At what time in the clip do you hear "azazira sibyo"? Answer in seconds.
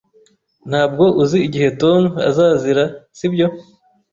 2.29-3.47